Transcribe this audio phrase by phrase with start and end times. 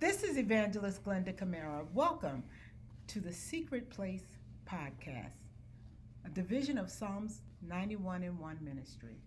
[0.00, 1.84] This is Evangelist Glenda Camara.
[1.92, 2.42] Welcome
[3.08, 4.24] to the Secret Place
[4.66, 5.50] Podcast,
[6.24, 9.18] a division of Psalms 91 and 1 Ministry.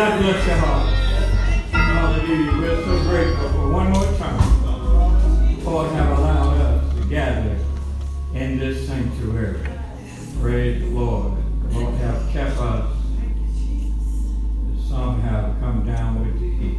[0.00, 0.94] God bless your heart.
[1.72, 2.58] Hallelujah.
[2.58, 5.62] We're so grateful for one more time.
[5.62, 7.58] Lord have allowed us to gather
[8.32, 9.60] in this sanctuary.
[10.40, 11.34] Praise the Lord.
[11.70, 12.96] Lord have kept us.
[14.88, 16.78] Some have come down with the, heat.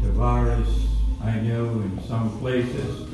[0.00, 0.86] the virus,
[1.22, 3.10] I know, in some places.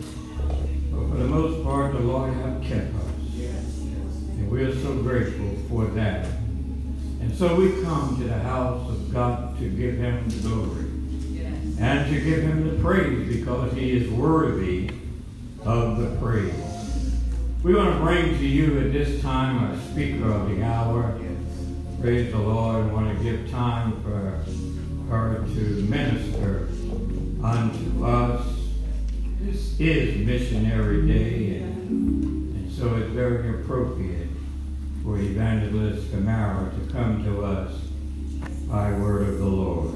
[0.92, 3.40] But for the most part, the Lord have kept us.
[4.38, 6.37] And we're so grateful for that.
[7.28, 10.86] And so we come to the house of God to give him the glory
[11.78, 14.88] and to give him the praise because he is worthy
[15.62, 17.14] of the praise.
[17.62, 21.20] We want to bring to you at this time our speaker of the hour.
[22.00, 22.86] Praise the Lord.
[22.86, 24.42] I want to give time for
[25.14, 26.70] her to minister
[27.44, 28.46] unto us.
[29.42, 34.27] This is Missionary Day, and, and so it's very appropriate
[35.08, 37.72] for Evangelist Camara to come to us
[38.68, 39.94] by word of the Lord.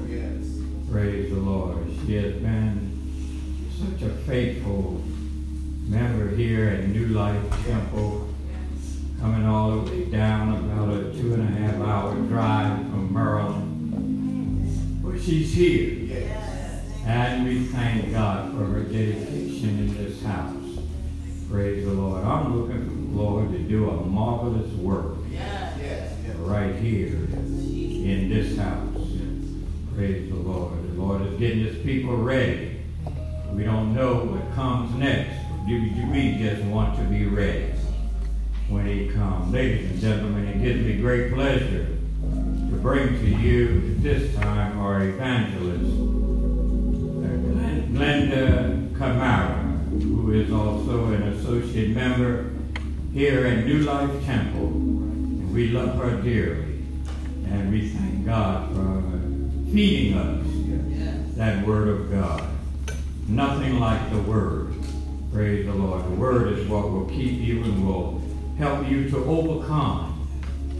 [0.91, 1.85] Praise the Lord.
[2.03, 5.03] She has been such a faithful
[5.85, 8.27] member here at New Life Temple,
[9.19, 15.03] coming all the way down about a two and a half hour drive from Maryland.
[15.03, 16.27] But she's here.
[17.05, 20.79] And we thank God for her dedication in this house.
[21.51, 22.23] Praise the Lord.
[22.23, 25.17] I'm looking Lord to do a marvelous work
[26.39, 28.89] right here in this house.
[29.95, 30.73] Praise the Lord.
[30.91, 32.81] The Lord is getting his people ready.
[33.51, 35.35] We don't know what comes next.
[35.67, 37.73] We just want to be ready
[38.67, 39.53] when he comes.
[39.53, 45.03] Ladies and gentlemen, it gives me great pleasure to bring to you this time our
[45.03, 45.85] evangelist,
[47.93, 52.52] Glenda Camara, who is also an associate member
[53.13, 54.67] here at New Life Temple.
[54.67, 56.83] And we love her dearly.
[57.45, 59.03] And we thank God for
[59.71, 62.49] feeding us that word of God.
[63.27, 64.73] Nothing like the word.
[65.31, 66.03] Praise the Lord.
[66.05, 68.21] The word is what will keep you and will
[68.57, 70.27] help you to overcome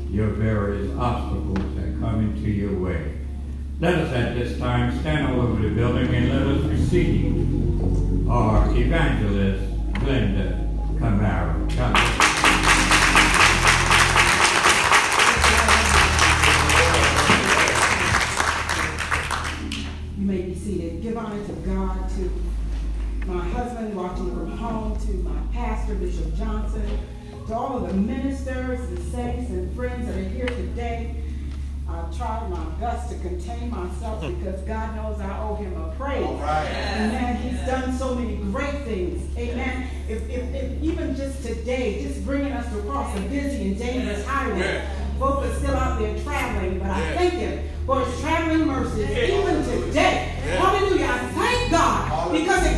[0.10, 3.14] your various obstacles that come into your way.
[3.80, 8.70] Let us at this time stand all over the building and let us receive our
[8.76, 12.23] evangelist, Glenda Camara.
[24.16, 27.00] From home, to my pastor, Bishop Johnson,
[27.48, 31.16] to all of the ministers, the saints, and friends that are here today.
[31.90, 34.40] I've tried my best to contain myself hmm.
[34.40, 36.24] because God knows I owe him a praise.
[36.24, 37.36] Amen.
[37.38, 39.36] He's done so many great things.
[39.38, 39.88] Amen.
[40.08, 44.88] If, if, if even just today, just bringing us across a busy and dangerous highway,
[45.20, 49.64] folks are still out there traveling, but I thank him for his traveling mercies even
[49.64, 50.34] today.
[50.58, 51.06] Hallelujah.
[51.06, 52.73] I thank God because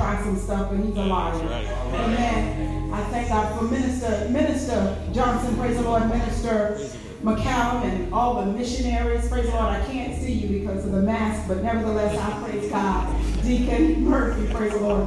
[0.00, 1.34] try some stuff, but he's a liar.
[1.34, 2.90] Amen.
[2.90, 6.78] I thank God for Minister Minister Johnson, praise the Lord, Minister
[7.22, 9.28] McCallum, and all the missionaries.
[9.28, 9.66] Praise the Lord.
[9.66, 13.14] I can't see you because of the mask, but nevertheless, I praise God.
[13.42, 15.06] Deacon Murphy, praise the Lord,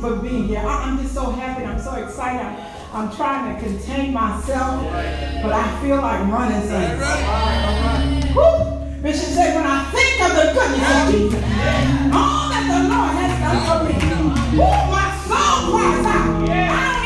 [0.00, 0.60] for being here.
[0.60, 1.66] I, am just so happy.
[1.66, 2.40] I'm so excited.
[2.40, 2.56] I'm,
[2.94, 4.82] I'm trying to contain myself,
[5.42, 8.34] but I feel like running things.
[8.34, 9.02] Woo!
[9.02, 11.44] Bishop said, when I think of the goodness of Jesus,
[12.12, 12.39] oh,
[13.52, 16.99] my soul cries out.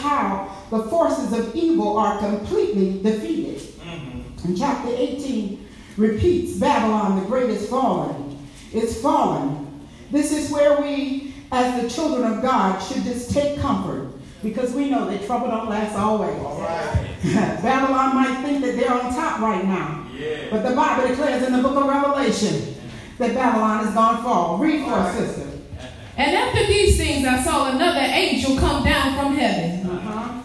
[0.00, 3.58] How the forces of evil are completely defeated.
[3.58, 4.48] Mm-hmm.
[4.48, 5.66] And chapter 18
[5.96, 8.38] repeats Babylon the great is fallen.
[8.72, 9.88] It's fallen.
[10.10, 14.08] This is where we, as the children of God, should just take comfort
[14.42, 16.34] because we know that trouble don't last always.
[17.62, 20.06] Babylon might think that they're on top right now.
[20.50, 22.74] But the Bible declares in the book of Revelation
[23.18, 24.58] that Babylon is going to fall.
[24.58, 25.59] Read for us, sister.
[26.20, 30.42] And after these things, I saw another angel come down from heaven, Uh-huh.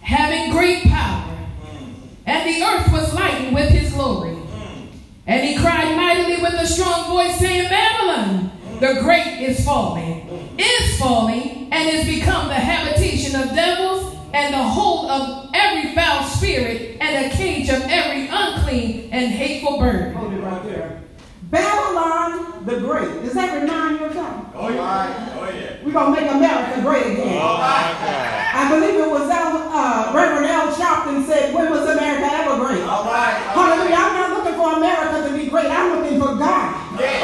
[0.00, 1.36] having great power.
[1.62, 1.92] Mm.
[2.24, 4.30] And the earth was lightened with his glory.
[4.30, 4.86] Mm.
[5.26, 8.80] And he cried mightily with a strong voice, saying, Babylon, mm.
[8.80, 14.62] the great is falling, is falling, and is become the habitation of devils, and the
[14.62, 20.14] hold of every foul spirit, and a cage of every unclean and hateful bird.
[20.16, 21.02] Hold it right there.
[21.50, 23.22] Babylon the Great.
[23.24, 24.52] Does that remind you of something?
[24.54, 25.36] Oh yeah.
[25.40, 25.76] Oh yeah.
[25.82, 27.38] We're going to make America great again.
[27.40, 32.82] I believe it was Al, uh, Reverend Al Sharpton said, when was America ever great?
[32.84, 33.32] All right.
[33.56, 33.96] Hallelujah.
[33.96, 35.66] I'm not looking for America to be great.
[35.66, 36.74] I'm looking for God,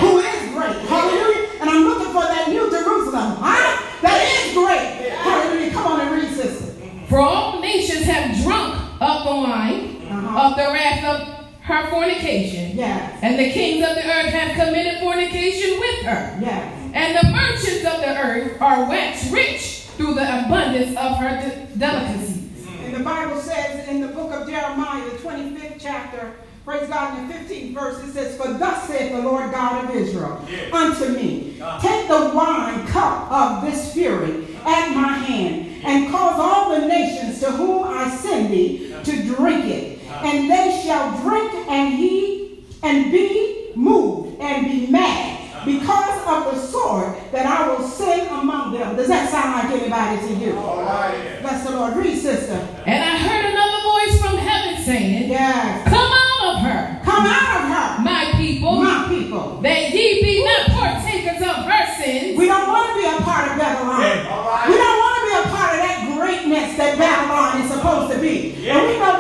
[0.01, 0.77] who is great.
[0.89, 1.61] Hallelujah.
[1.61, 3.37] And I'm looking for that new Jerusalem.
[3.37, 4.01] Huh?
[4.01, 5.13] That is great.
[5.21, 5.73] Hallelujah.
[5.73, 6.73] Come on and read, sister.
[7.09, 10.49] For all nations have drunk of the wine Uh-huh.
[10.49, 11.34] of the wrath of
[11.65, 12.77] her fornication.
[12.77, 13.19] Yes.
[13.23, 16.39] And the kings of the earth have committed fornication with her.
[16.41, 16.91] Yes.
[16.93, 21.79] And the merchants of the earth are waxed rich through the abundance of her de-
[21.79, 22.67] delicacies.
[22.85, 26.33] And the Bible says in the book of Jeremiah, the 25th chapter,
[26.67, 29.97] praise God, in the 15th verse, it says, For thus saith the Lord God of
[29.97, 36.39] Israel unto me, Take the wine cup of this fury at my hand, and cause
[36.39, 39.94] all the nations to whom I send thee to drink it.
[40.23, 46.61] And they shall drink and he and be moved and be mad because of the
[46.61, 48.97] sword that I will send among them.
[48.97, 50.57] Does that sound like anybody to you?
[50.59, 51.39] All right.
[51.41, 51.97] Bless the Lord.
[51.97, 52.55] Read, sister.
[52.85, 55.89] And I heard another voice from heaven saying, Yes.
[55.89, 59.61] Come out of her, Come out of her, my people, my people.
[59.63, 62.37] that ye be not partakers of her sins.
[62.39, 64.27] We don't want to be a part of Babylon.
[64.29, 64.69] All right.
[64.69, 68.21] We don't want to be a part of that greatness that Babylon is supposed to
[68.21, 68.69] be.
[68.69, 69.14] And we know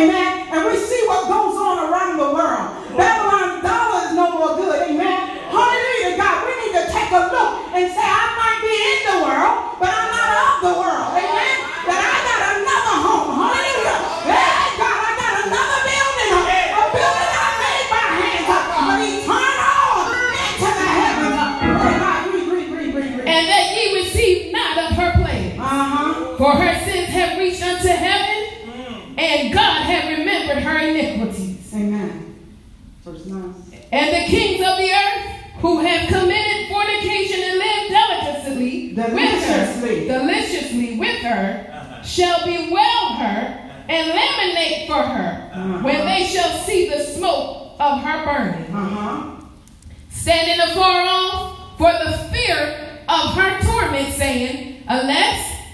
[0.00, 0.29] Amen.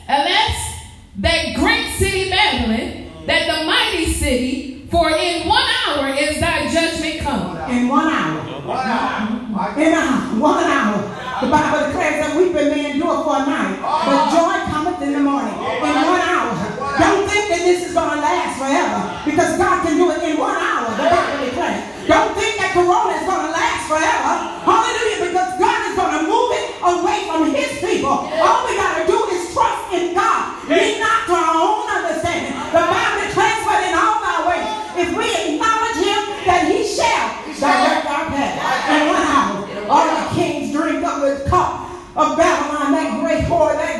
[0.08, 0.86] Alas,
[1.18, 7.26] that great city Babylon, that the mighty city, for in one hour is thy judgment
[7.26, 7.58] come.
[7.66, 8.38] In one hour.
[8.62, 9.74] One hour.
[9.74, 10.06] In a,
[10.38, 11.02] one hour.
[11.42, 15.24] The Bible declares that weeping may endure for a night, but joy cometh in the
[15.26, 15.58] morning.
[15.58, 16.54] In one hour.
[17.02, 20.38] Don't think that this is going to last forever, because God can do it in
[20.38, 20.86] one hour.
[20.94, 21.82] The Bible declares.
[22.06, 24.32] Don't think that Corona is going to last forever.
[24.62, 28.30] Hallelujah, because God is going to move it away from His people.
[28.30, 29.05] All we got to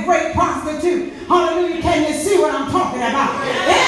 [0.06, 1.12] great prostitute.
[1.26, 1.82] Hallelujah.
[1.82, 3.44] Can you see what I'm talking about?
[3.44, 3.85] Yeah.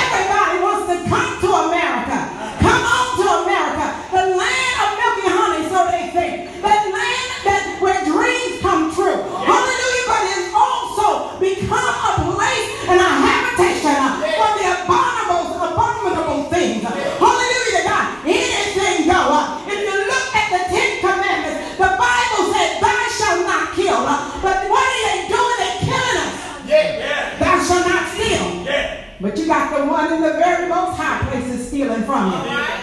[32.08, 32.77] from you.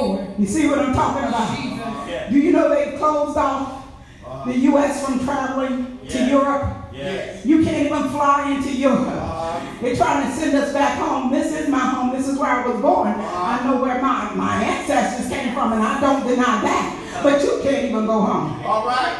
[0.00, 2.08] You see what I'm talking about?
[2.08, 2.30] Yeah.
[2.30, 3.86] Do you know they've closed off
[4.24, 4.50] uh-huh.
[4.50, 5.04] the U.S.
[5.04, 6.10] from traveling yeah.
[6.10, 6.76] to Europe?
[6.92, 7.44] Yes.
[7.44, 9.08] You can't even fly into Europe.
[9.08, 9.40] Uh-huh.
[9.40, 11.30] Uh, They're trying to send us back home.
[11.30, 12.16] This is my home.
[12.16, 13.08] This is where I was born.
[13.08, 17.20] Uh, I know where my, my ancestors came from, and I don't deny that.
[17.22, 18.64] But you can't even go home.
[18.64, 19.16] All right.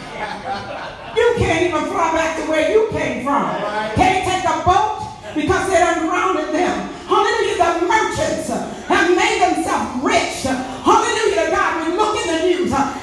[1.16, 3.42] you can't even fly back to where you came from.
[3.42, 3.92] Right.
[3.94, 6.69] Can't take a boat because they're ungrounded them.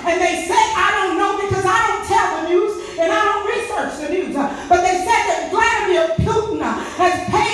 [0.08, 3.44] and they say I don't know because I don't tell the news and I don't
[3.44, 4.34] research the news.
[4.36, 7.47] But they said that Vladimir Putin has paid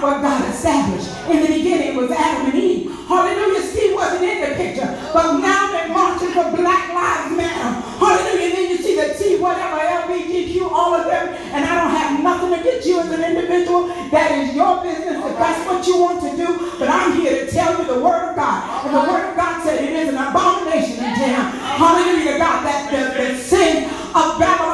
[0.00, 1.08] not what God established.
[1.28, 2.92] In the beginning was Adam and Eve.
[3.06, 3.62] Hallelujah.
[3.62, 4.86] Steve wasn't in the picture.
[5.12, 7.80] But now they're marching for Black Lives Matter.
[7.98, 8.46] Hallelujah.
[8.46, 11.28] And then you see the T, whatever, LBGQ, all of them.
[11.52, 13.88] And I don't have nothing against you as an individual.
[14.10, 16.78] That is your business if that's what you want to do.
[16.78, 18.86] But I'm here to tell you the word of God.
[18.86, 21.40] And the word of God said it is an abomination in him.
[21.80, 22.66] Hallelujah God.
[22.66, 23.84] That the, sin
[24.16, 24.65] of Babylon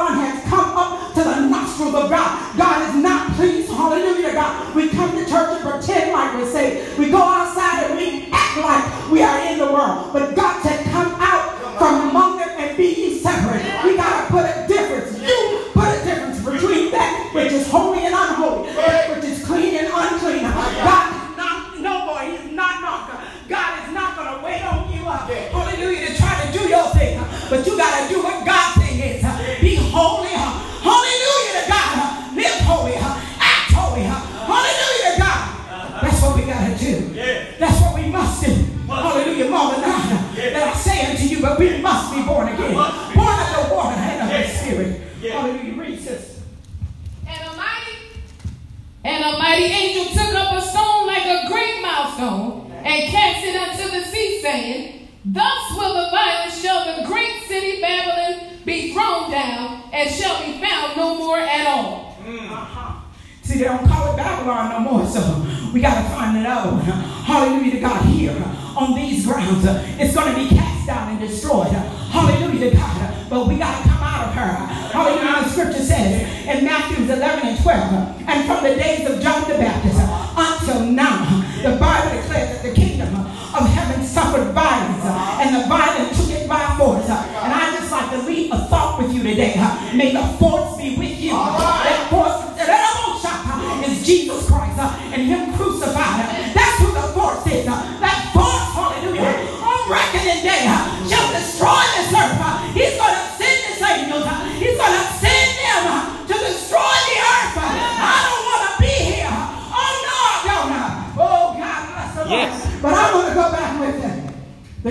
[4.83, 6.99] We come to church and pretend like we're saved.
[6.99, 10.11] We go outside and we act like we are in the world.
[10.11, 11.12] But God said, come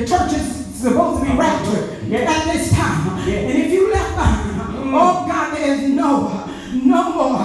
[0.02, 2.26] The church is supposed to be raptured yes.
[2.26, 3.18] at this time.
[3.18, 3.54] Yes.
[3.54, 4.92] And if you left behind, mm.
[4.98, 7.38] oh God, there is no, no more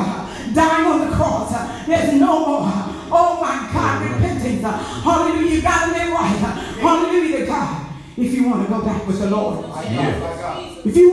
[0.55, 1.51] dying on the cross.
[1.85, 2.71] There's no more.
[3.13, 4.11] Oh my God, mm.
[4.11, 4.63] repentance.
[5.03, 5.51] Hallelujah.
[5.51, 6.37] You gotta live right.
[6.81, 7.85] Hallelujah to God.
[8.17, 9.63] If you want to go back with the Lord.
[10.83, 11.11] If you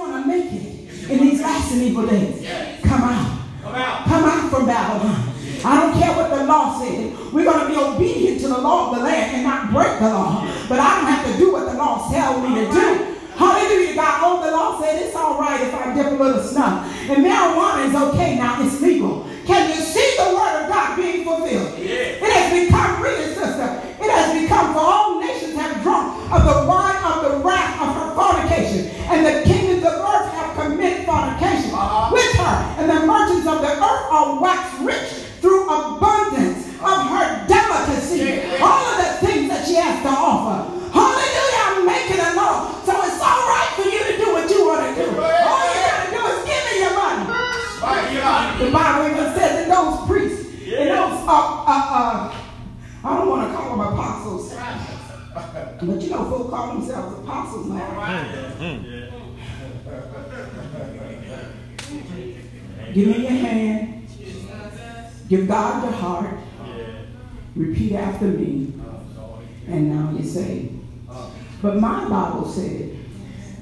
[72.09, 72.99] Bible said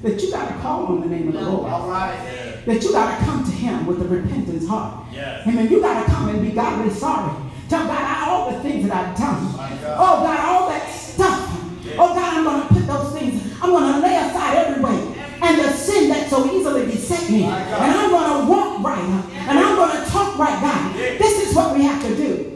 [0.01, 1.71] that you got to call on the name of the Lord.
[1.71, 2.15] All right.
[2.15, 2.55] Yeah.
[2.65, 5.07] That you got to come to Him with a repentance heart.
[5.11, 5.47] Yes.
[5.47, 5.69] Amen.
[5.69, 7.35] You got to come and be godly sorry.
[7.69, 9.37] Tell God all the things that I've done.
[9.41, 9.97] Oh, God.
[9.99, 11.59] oh God, all that stuff.
[11.83, 11.95] Yes.
[11.97, 13.53] Oh God, I'm going to put those things.
[13.61, 17.43] I'm going to lay aside every way and the sin that so easily beset me.
[17.43, 20.95] And I'm going to walk right, and I'm going to talk right, God.
[20.95, 22.55] This is what we have to do.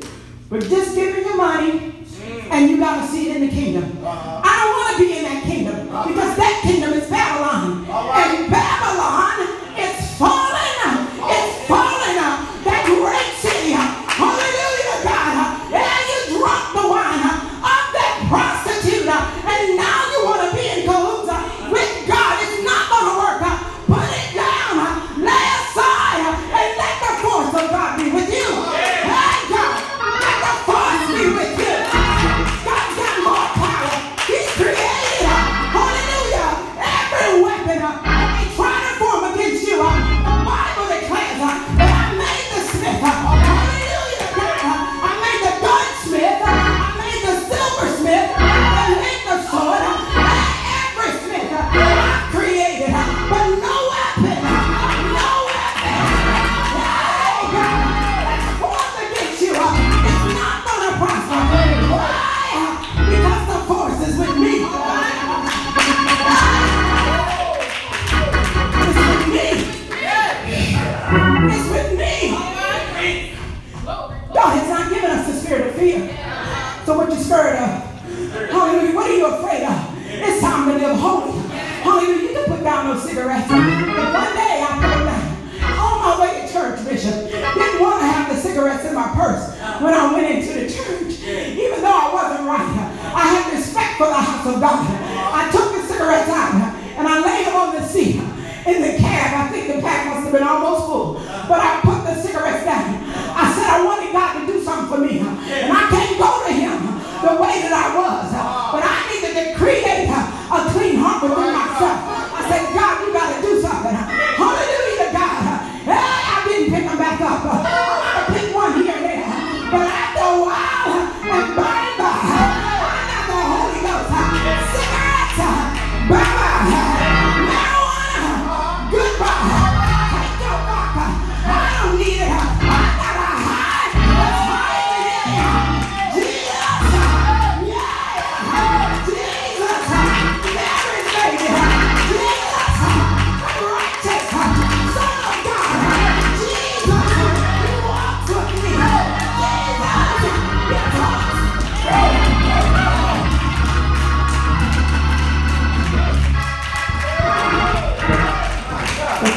[0.49, 1.93] We're just giving you money,
[2.49, 3.83] and you got to see it in the kingdom.
[4.05, 4.41] Uh-huh.
[4.43, 5.16] I don't want to be
[6.05, 6.36] 일단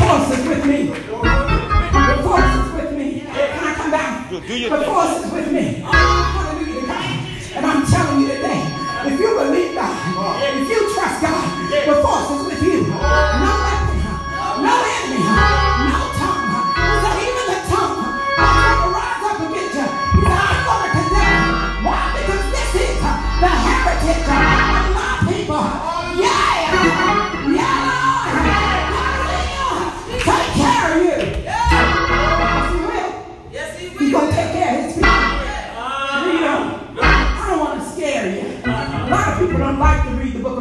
[0.01, 0.81] force is with me.
[0.87, 3.09] The force is with me.
[3.21, 4.15] Can I come down?
[4.31, 5.65] The force is with me.
[5.85, 7.09] Hallelujah God.
[7.57, 8.63] And I'm telling you today,
[9.07, 9.95] if you believe God,
[10.43, 13.50] if you trust God, the force is with you.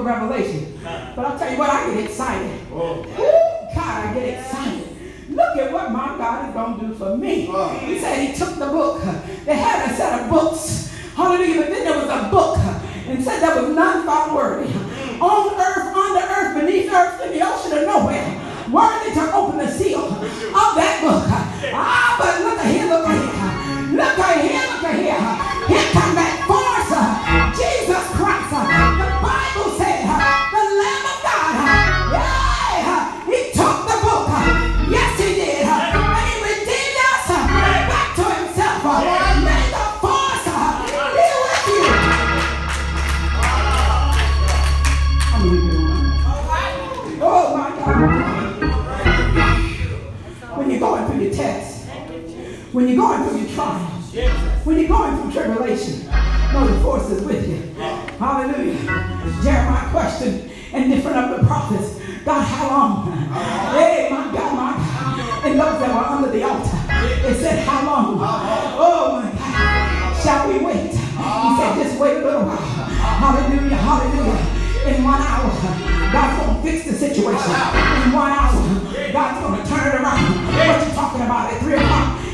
[0.10, 0.80] Revelation.
[1.16, 2.60] But I'll tell you what, I get excited.
[2.74, 3.02] Oh.
[3.02, 4.88] Woo, God, I get excited.
[5.30, 7.48] Look at what my God is going to do for me.
[7.50, 7.70] Oh.
[7.78, 9.02] He said he took the book.
[9.46, 10.92] They had a set of books.
[11.16, 11.62] Hallelujah.
[11.62, 14.72] But then there was a book and said there was none found worthy.
[14.72, 15.22] Mm.
[15.22, 15.49] On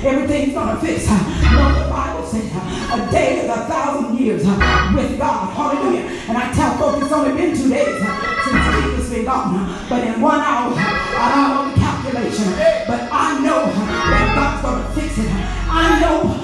[0.06, 1.08] Everything's to fix.
[1.10, 5.52] No, the Bible says a day is a thousand years with God.
[5.54, 6.06] Hallelujah.
[6.30, 7.98] And I tell folks it's only been two days
[8.46, 9.66] since Jesus been gone.
[9.90, 12.54] But in one hour, I don't know the calculation.
[12.86, 15.32] But I know that God's to fix it.
[15.68, 16.35] I know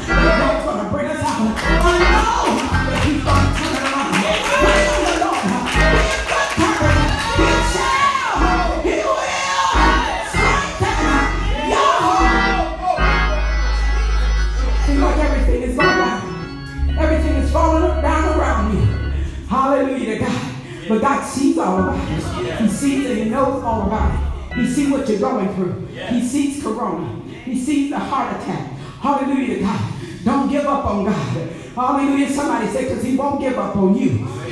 [21.71, 22.61] all about.
[22.61, 24.55] He sees and He knows all about it.
[24.57, 25.87] He sees what you're going through.
[25.87, 27.21] He sees corona.
[27.45, 28.71] He sees the heart attack.
[29.01, 29.93] Hallelujah to God.
[30.23, 31.37] Don't give up on God.
[31.75, 32.29] Hallelujah.
[32.29, 34.09] Somebody say, because He won't give up on you.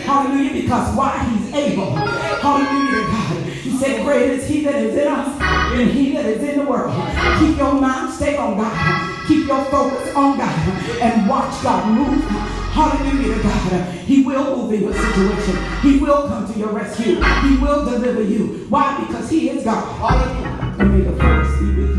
[0.07, 0.61] Hallelujah.
[0.61, 1.19] Because why?
[1.19, 1.91] He's able.
[1.91, 3.48] Hallelujah to God.
[3.79, 5.39] Said, Great is He that is in us
[5.71, 6.93] than He that is in the world.
[7.39, 9.27] Keep your mind stayed on God.
[9.27, 12.23] Keep your focus on God and watch God move.
[12.71, 13.91] Hallelujah to God.
[13.99, 15.57] He will move in your situation.
[15.81, 17.15] He will come to your rescue.
[17.15, 18.65] He will deliver you.
[18.69, 19.05] Why?
[19.05, 20.79] Because He is God.
[20.79, 21.98] And may the first be with